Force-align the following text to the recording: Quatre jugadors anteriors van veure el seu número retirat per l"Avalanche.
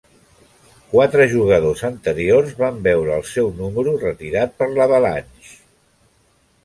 Quatre 0.93 1.27
jugadors 1.33 1.83
anteriors 1.89 2.55
van 2.63 2.81
veure 2.89 3.13
el 3.19 3.27
seu 3.35 3.53
número 3.63 3.95
retirat 4.07 4.57
per 4.63 4.69
l"Avalanche. 4.71 5.57